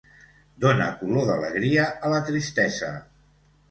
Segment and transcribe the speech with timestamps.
[0.65, 2.95] Dona color d'alegria a la tristesa.